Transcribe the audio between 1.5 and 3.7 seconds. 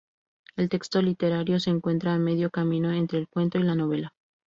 se encuentra a medio camino entre el cuento y